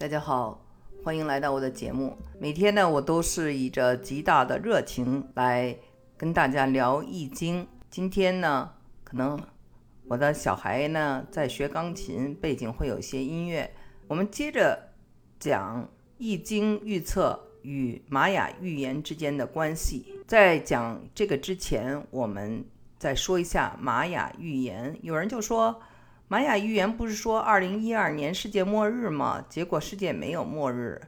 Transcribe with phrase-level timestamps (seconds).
[0.00, 0.58] 大家好，
[1.04, 2.16] 欢迎来到我的节目。
[2.38, 5.76] 每天呢，我都是以着极大的热情来
[6.16, 7.64] 跟大家聊《易经》。
[7.90, 8.70] 今天呢，
[9.04, 9.38] 可能
[10.08, 13.70] 我的小孩呢在学钢琴，背景会有些音乐。
[14.08, 14.88] 我们接着
[15.38, 15.84] 讲
[16.16, 20.14] 《易经》预测与玛雅预言之间的关系。
[20.26, 22.64] 在讲这个之前，我们
[22.98, 24.98] 再说一下玛雅预言。
[25.02, 25.82] 有人就说。
[26.30, 29.44] 玛雅预言不是说二零一二年世界末日吗？
[29.48, 31.00] 结果世界没有末日，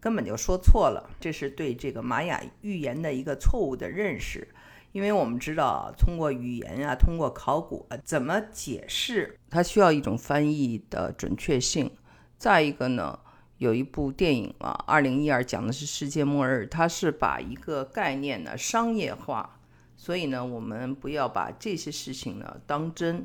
[0.00, 1.10] 根本就说错了。
[1.20, 4.48] 这是对这个玛雅预言的一个错误的认识。
[4.90, 11.88] 因为我们知道，通过语言啊，通过考古，啊怎么解释它需要一种翻译的准确性。
[12.36, 13.16] 再一个呢，
[13.58, 19.60] 有一部电影啊，二零一二讲的是世界末日，它是把一个概念呢商业化，
[19.96, 23.24] 所以呢，我们不要把这些事情呢当真。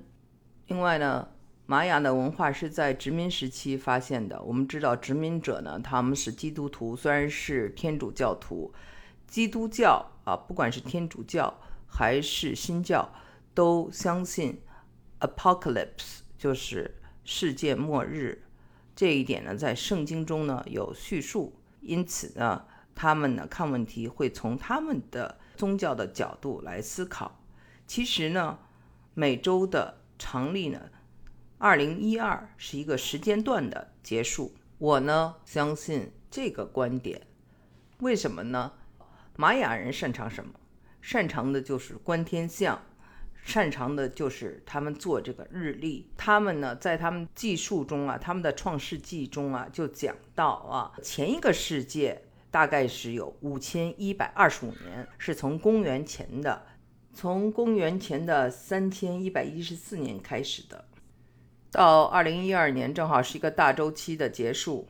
[0.68, 1.28] 另外呢。
[1.70, 4.42] 玛雅的文化是在殖民时期发现的。
[4.42, 8.74] 我们知道，殖民者呢，他们是基督徒，虽然是天主教徒，
[9.28, 13.08] 基督教啊，不管是天主教还是新教，
[13.54, 14.60] 都相信
[15.20, 18.46] apocalypse 就是世界末日。
[18.96, 21.54] 这一点呢，在圣经中呢有叙述。
[21.82, 27.40] 因此呢，他们呢看问题会从他们的宗教的角度来思考。
[27.86, 28.58] 其实呢，
[29.14, 30.82] 每周的常例呢。
[31.62, 37.22] 二零一二是一个时间段的结束，我呢相信这个观点。
[38.00, 38.72] 为什么呢？
[39.36, 40.54] 玛雅人擅长什么？
[41.02, 42.82] 擅长的就是观天象，
[43.44, 46.10] 擅长的就是他们做这个日历。
[46.16, 56.66] 他们呢，在他们记述中啊，他们的创世纪中啊，就讲到啊，前一个世界大概是有五千一百二十五年，是从公元前的，
[57.14, 60.86] 从公元前的三千一百一十四年开始的。
[61.72, 64.88] 到二零一二年，正好是一个大周期的结束。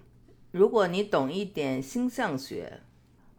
[0.52, 2.82] 如果你懂一点星象学，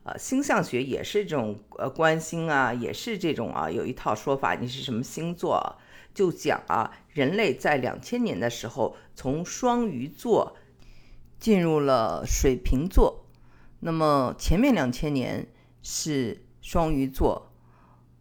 [0.04, 5.76] 啊，星象学也是这种呃观星啊，也是这种啊，有一套说法，你是什么星座，
[6.12, 10.54] 就讲啊，人类在两千年的时候从双鱼座
[11.38, 13.24] 进入了水瓶座，
[13.80, 15.48] 那么前面两千年
[15.82, 17.50] 是双鱼座，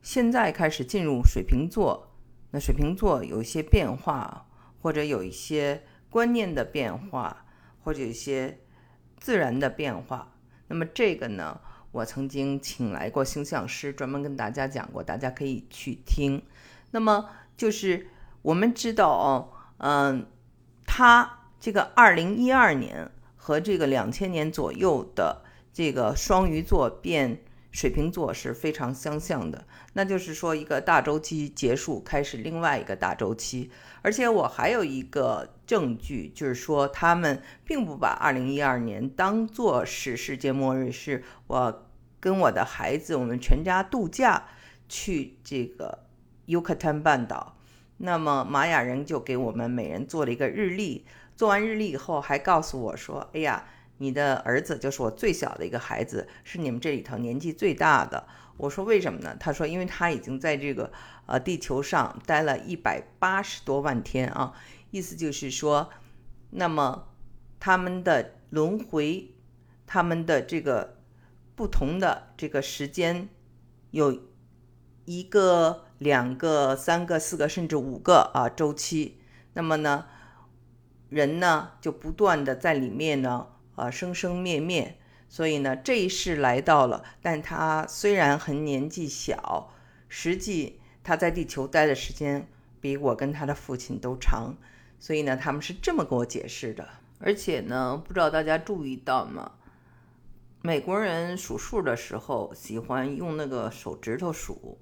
[0.01, 2.13] 现在开始进入水瓶座，
[2.51, 4.45] 那水瓶座有一些变化。
[4.81, 7.45] 或者有一些观念的变化，
[7.83, 8.59] 或者一些
[9.17, 10.33] 自然的变化。
[10.67, 11.59] 那么这个呢，
[11.91, 16.41] 我曾经请来过星象师，专门跟大家讲过，大家可以去听。
[16.91, 18.07] 那么就是
[18.41, 20.25] 我们知道哦，嗯，
[20.85, 27.41] 它这个二零一二年和这个两千年左右的这个双鱼座变。
[27.71, 33.69] 水瓶座是非常相像的，那就是说一个大周期结束，开始另外一个大周期。
[34.01, 40.91] 而且我还有一个证据，就是说他们并不把2012年当做是世界末日。
[40.91, 44.47] 是我跟我的孩子，我们全家度假
[44.87, 46.05] 去这个
[46.45, 47.57] 尤克坦半岛，
[47.97, 51.05] 那么玛雅人就给我们每人做了一个日历。
[51.35, 53.63] 做完日历以后，还告诉我说：“哎呀。”
[53.99, 58.25] 你的儿子就是我最小的一个孩子，是你们这里头年纪最大的。
[58.55, 59.35] 我说为什么呢？
[59.39, 60.91] 他说，因为他已经在这个
[61.25, 64.53] 呃地球上待了一百八十多万天啊，
[64.91, 65.89] 意思就是说，
[66.51, 67.09] 那么
[67.59, 69.35] 他们的轮回，
[69.85, 70.97] 他们的这个
[71.55, 73.29] 不同的这个时间，
[73.91, 74.17] 有
[75.05, 79.21] 一个、两个、三个、四个，甚至五个啊周期。
[79.53, 80.05] 那么呢，
[81.09, 83.47] 人呢就不断的在里面呢。
[83.79, 84.97] 啊，生生灭灭，
[85.27, 89.71] 所以呢，这一世来到了，但他虽然很年纪小，
[90.07, 92.47] 实际他在地球待的时间
[92.81, 94.55] 比我跟他的父亲都长，
[94.99, 96.87] 所以呢，他们是这么跟我解释的。
[97.19, 99.53] 而且呢，不知道大家注意到吗？
[100.61, 104.77] 美国人数数的时候喜欢用那个手指头数，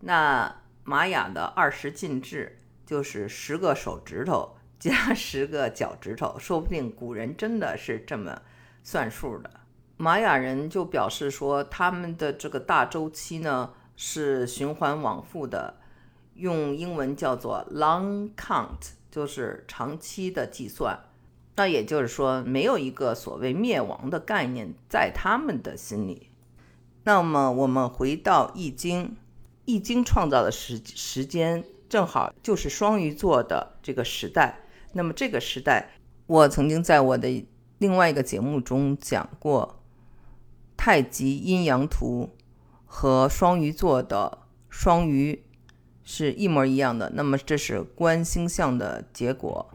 [0.00, 4.56] 那玛雅的二十进制就是十个手指头。
[4.88, 8.40] 加 十个脚趾头，说不定古人真的是这么
[8.84, 9.50] 算数的。
[9.96, 15.74] 玛雅人就表示说，他们的这个大周期呢是循环往复的，
[16.34, 21.00] 用英文叫做 long count，就是长期的计算。
[21.56, 26.28] 那也就是说，没有一个所谓灭亡的概念在他们的心里。
[27.04, 29.04] 那么我们回到《易经》，
[29.64, 34.60] 《易经》创造的时时间正好就是双鱼座的这个时代。
[34.96, 35.90] 那么这个时代，
[36.26, 37.46] 我曾经在我的
[37.76, 39.82] 另外一个节目中讲过，
[40.74, 42.30] 太极阴阳图
[42.86, 44.38] 和双鱼座的
[44.70, 45.44] 双鱼
[46.02, 47.12] 是一模一样的。
[47.14, 49.68] 那么这是观星象的结果。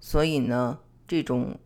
[0.00, 1.60] 所以呢，这种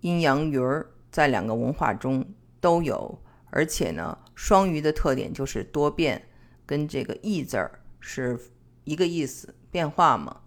[0.00, 2.24] 阴阳鱼儿在两个文化中
[2.62, 3.20] 都有，
[3.50, 6.26] 而且呢，双鱼的特点就是多变，
[6.64, 8.40] 跟这个“易”字儿是
[8.84, 10.40] 一个意思，变化嘛。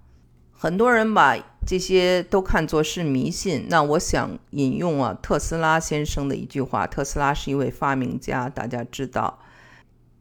[0.64, 1.38] 很多人把
[1.68, 3.66] 这些都看作是迷信。
[3.68, 9.40] 那我想引用啊特斯拉先生的一句话：特斯拉是一位发明家，大家知道，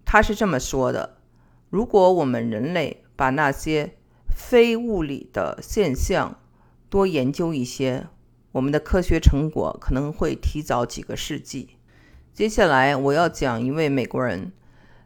[0.05, 1.19] 他是这么说的：
[1.71, 3.95] 如果我们人类把那些
[4.35, 6.37] 非物理的现象
[6.91, 8.09] 多研究一些，
[8.51, 11.77] 我们的科学成果可能会提早几个世纪。
[12.35, 14.51] 接下来我要讲一位美国人，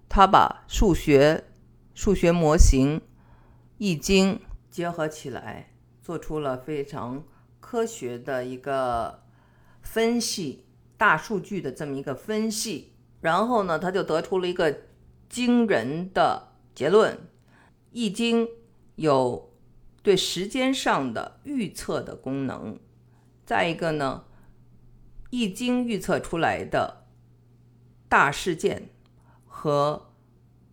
[0.09, 1.45] 他把数学、
[1.93, 3.03] 数学模型、
[3.77, 4.41] 易经。
[4.77, 7.25] 结合起来，做出了非常
[7.61, 9.23] 科学的一个
[9.81, 10.67] 分析，
[10.99, 12.93] 大数据的这么一个分析。
[13.23, 14.83] 然后呢，他就得出了一个
[15.31, 17.15] 惊人的结论：
[17.91, 18.47] 《易经》
[18.97, 19.51] 有
[20.03, 22.79] 对时间上的预测的功能。
[23.47, 24.27] 再一个呢，
[25.31, 27.07] 《易经》预测出来的
[28.11, 28.91] 大事件
[29.47, 30.13] 和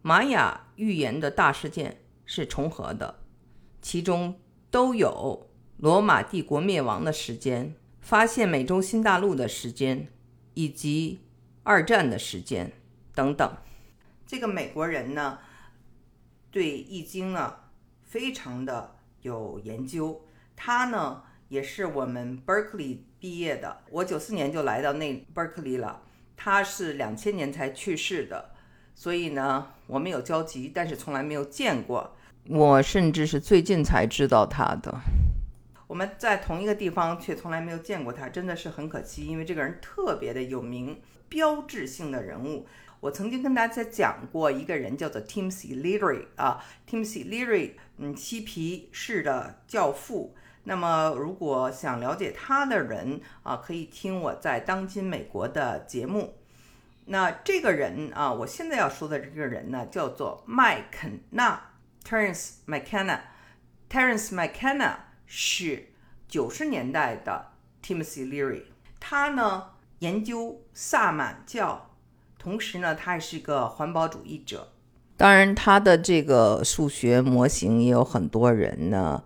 [0.02, 3.23] 玛雅预言的大事件是重合的。
[3.84, 4.40] 其中
[4.72, 10.08] 都有罗马帝国灭亡的时间、发现美洲新大陆的时间，
[10.54, 11.20] 以及
[11.64, 12.72] 二战的时间
[13.14, 13.58] 等等。
[14.26, 15.38] 这个美国人呢，
[16.50, 17.56] 对《易经》呢
[18.02, 20.26] 非常的有研究。
[20.56, 26.04] 他呢也是我们 Berkeley 毕业的，我九四年就来到那 Berkeley 了。
[26.38, 28.52] 他是两千年才去世的，
[28.96, 32.16] 所以呢我们有交集，但是从来没有见过。
[32.50, 34.94] 我甚至是最近才知道他的。
[35.88, 39.28] 我们在同一个地方，却从来没有见过他，真的是很可惜。
[39.28, 41.00] 因为这个人特别的有名，
[41.30, 42.68] 标志性的人物。
[43.00, 50.36] 我曾经跟大家讲过一个人，叫做 Timothy Leary 啊，Timothy Leary，嗯，嬉皮士的教父。
[50.64, 56.36] 那么，如果想了解他的人啊，可以听我在当今美国的节目。
[57.06, 61.70] 那这个人啊，我现在要说的这个人呢，叫做麦肯纳。
[62.06, 64.96] Terence McKenna，Terence McKenna
[65.26, 65.94] 是
[66.28, 68.64] 九十年代的 Timothy Leary，
[69.00, 69.70] 他呢
[70.00, 71.92] 研究萨满教，
[72.38, 74.74] 同时呢他还是一个环保主义者。
[75.16, 79.24] 当然，他的这个数学模型也有很多人呢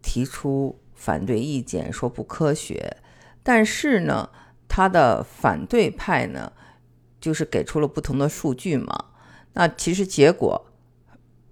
[0.00, 2.98] 提出反对意见，说不科学。
[3.42, 4.30] 但是呢，
[4.68, 6.52] 他的反对派呢
[7.20, 9.06] 就是给出了不同的数据嘛。
[9.54, 10.66] 那其实结果。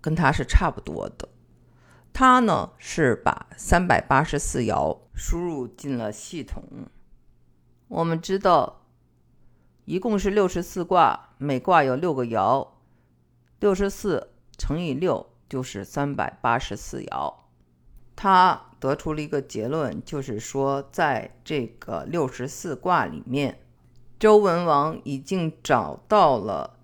[0.05, 1.27] 跟他是差不多的，
[2.13, 6.63] 他呢是把三百八十四爻输入进了系统。
[7.89, 8.83] 我们知道，
[9.87, 12.69] 一共是六十四卦，每卦有六个爻，
[13.61, 17.33] 六十四乘以六就是三百八十四爻。
[18.15, 23.59] 他得出了一个结论，就是说，在这个六十四卦里面，
[24.19, 26.79] 周文王已经找到了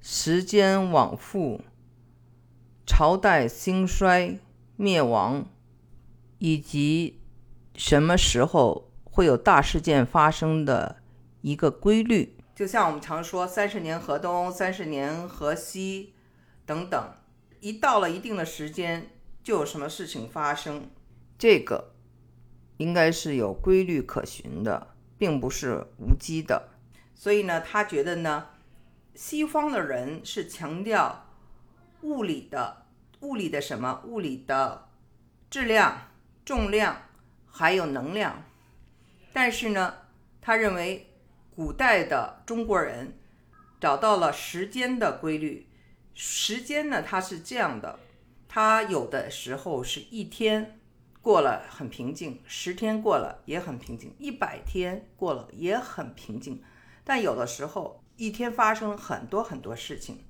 [0.00, 1.60] 时间往复。
[2.86, 4.38] 朝代兴衰、
[4.76, 5.46] 灭亡，
[6.38, 7.18] 以及
[7.74, 10.96] 什么时候会有大事件发生的
[11.40, 16.12] 一个规律，就像我们常说“三十年河东，三十年河西”
[16.66, 17.12] 等等，
[17.60, 19.08] 一到了一定的时间，
[19.42, 20.90] 就有什么事情发生。
[21.38, 21.94] 这个
[22.76, 26.68] 应该是有规律可循的，并不是无稽的。
[27.14, 28.48] 所以呢，他觉得呢，
[29.14, 31.22] 西方的人是强调。
[32.02, 32.83] 物理的
[33.24, 34.02] 物理的什么？
[34.04, 34.88] 物理的
[35.50, 36.12] 质量、
[36.44, 37.02] 重量
[37.46, 38.44] 还有能量。
[39.32, 39.94] 但是呢，
[40.40, 41.10] 他认为
[41.56, 43.18] 古代的中国人
[43.80, 45.66] 找到了时间的规律。
[46.14, 47.98] 时间呢，它是这样的：
[48.46, 50.78] 它有的时候是一天
[51.20, 56.62] 过了很平静，十天过了也很平静，一百天过了也很平静。
[57.02, 60.24] 但有的时候一天发生很多很多事情。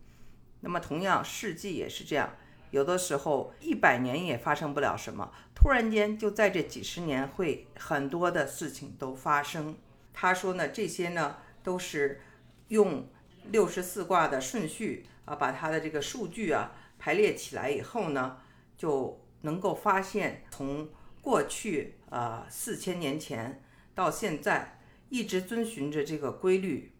[0.60, 2.34] 那么，同样世纪也是这样，
[2.74, 9.76] 有的时候一百年也发生不了什么，突然间就在这几十年会很多的事情都发生。
[10.12, 12.20] 他说呢，这些呢都是
[12.66, 13.06] 用
[13.52, 18.38] 六十四卦的顺序啊，把它的这个数据啊排列起来以后呢，
[18.76, 20.88] 就能够发现从
[21.22, 23.62] 过去啊四千年前
[23.94, 26.90] 到现在一直遵循着这个规律。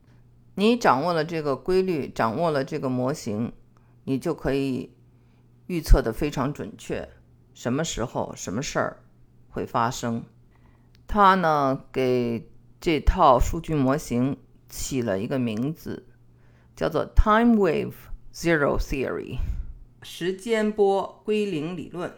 [0.54, 3.52] 你掌握了这个规律，掌握了这个模型，
[4.04, 4.93] 你就可以
[5.66, 7.09] 预测的非常准确，
[7.54, 9.02] 什么时候什么事儿
[9.49, 10.25] 会发生。
[11.06, 14.37] 他呢给这套数据模型
[14.68, 16.06] 起了一个名字，
[16.75, 17.94] 叫做 Time Wave
[18.35, 19.38] Zero Theory，
[20.02, 22.12] 时间波归零理论。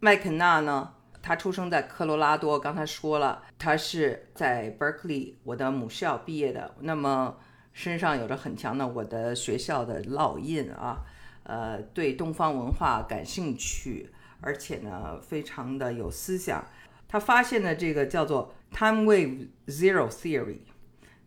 [0.00, 7.36] 麦肯纳呢他出生在科罗拉多，刚才说了，他是在 Berkeley 我的母校毕业的，那么
[7.72, 10.98] 身上有着很强的我的学校的烙印啊，
[11.44, 14.10] 呃，对东方文化感兴趣，
[14.40, 16.64] 而且呢，非常的有思想。
[17.06, 20.60] 他发现的这个叫做 Time Wave Zero Theory，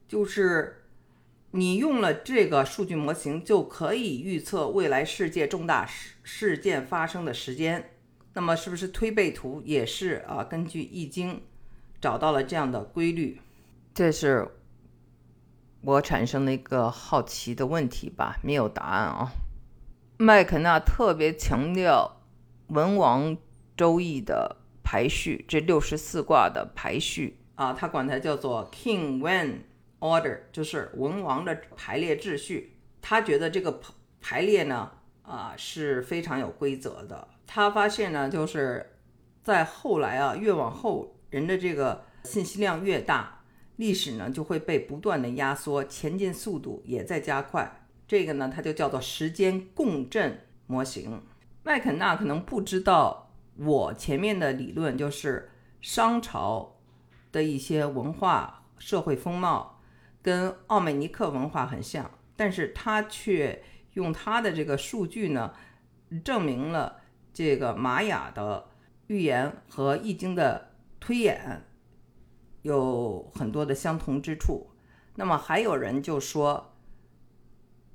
[0.07, 0.83] 就是
[1.51, 7.91] 你用了这个数据模型，就可以预测未来世界重大事事件发生的时间。
[8.33, 10.43] 那么，是不是推背图也是啊？
[10.43, 11.41] 根据易经
[12.01, 13.39] 找到了这样的规律，
[13.93, 14.47] 这是
[15.81, 18.37] 我产生的一个好奇的问题吧？
[18.43, 19.31] 没有答案啊。
[20.19, 22.23] 麦肯纳特别强调
[22.69, 23.37] 文王
[23.75, 29.59] 周易的排序，这六十四卦的排序啊，他管它叫做 King Wen
[29.99, 32.79] Order，就是文王的排列秩序。
[32.99, 34.89] 他觉得这个排排列呢，
[35.21, 37.27] 啊是非常有规则的。
[37.45, 38.97] 他发现呢，就是
[39.43, 43.43] 在后来啊，越往后人的这个信息量越大，
[43.75, 47.83] 历史呢就会被不断的压缩，前进速度也在加快。
[48.07, 51.21] 这个呢，它就叫做时间共振模型。
[51.63, 56.77] 麦肯纳可能不知道，我前面的理论就是商朝
[57.31, 59.81] 的一些文化社会风貌
[60.21, 63.61] 跟奥美尼克文化很像，但是他却
[63.93, 65.53] 用他的这个数据呢，
[66.23, 67.01] 证明了。
[67.33, 68.67] 这个玛雅的
[69.05, 71.67] 预言和易经的推演
[72.63, 74.71] 有很多的相同之处。
[75.13, 76.76] 那么还有人就说，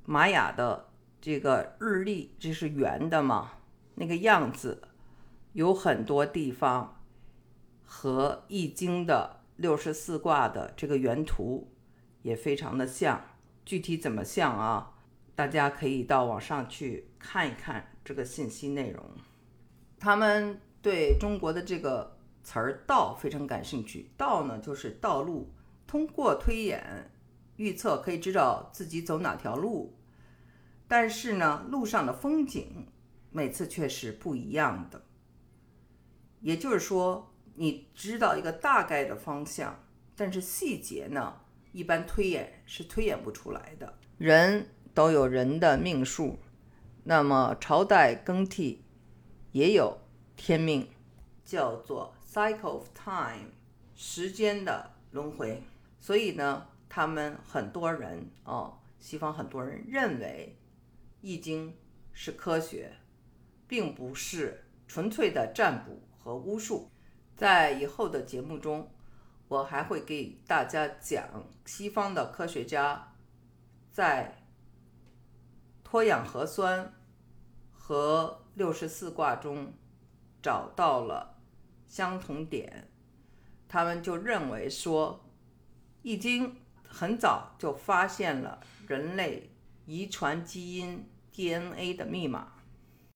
[0.05, 0.89] 玛雅的
[1.21, 3.53] 这个日历这是圆的嘛？
[3.95, 4.81] 那个样子
[5.53, 7.01] 有很多地方
[7.85, 11.71] 和易经的六十四卦的这个原图
[12.23, 13.21] 也非常的像。
[13.65, 14.91] 具体怎么像啊？
[15.35, 19.03] 大家可以到网上去看一看这个信息内容。
[19.99, 24.11] 他们对中国的这个词儿“道”非常感兴趣。
[24.17, 25.49] 道呢，就是道路。
[25.87, 27.09] 通过推演
[27.55, 29.97] 预测，可以知道自己走哪条路。
[30.87, 32.87] 但是呢，路上的风景
[33.31, 35.03] 每次却是不一样的。
[36.41, 39.83] 也就是说，你知道一个大概的方向，
[40.15, 41.41] 但是细节呢，
[41.71, 43.97] 一般推演是推演不出来的。
[44.17, 46.37] 人都有人的命数，
[47.03, 48.83] 那么朝代更替。
[49.51, 49.99] 也有
[50.35, 50.89] 天命，
[51.45, 53.51] 叫做 cycle of time，
[53.93, 55.61] 时间的轮回。
[55.99, 60.55] 所以呢，他们很多人哦，西方很多人认为
[61.21, 61.71] 《易经》
[62.11, 62.95] 是科学，
[63.67, 66.91] 并不是纯粹的占卜和巫术。
[67.35, 68.91] 在以后的节目中，
[69.47, 73.15] 我还会给大家讲西方的科学家
[73.89, 74.43] 在
[75.83, 76.93] 脱氧核酸
[77.71, 79.73] 和六十四卦中
[80.43, 81.41] 找到了
[81.87, 82.87] 相同点，
[83.67, 85.25] 他们就认为说，
[86.03, 86.51] 《易经》
[86.93, 89.49] 很早就发现了人类
[89.87, 92.53] 遗传基因 DNA 的密码。